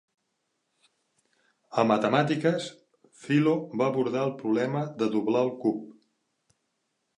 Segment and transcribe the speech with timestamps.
[1.81, 2.65] A matemàtiques,
[3.27, 5.89] Philo va abordar el problema de doblar el cub.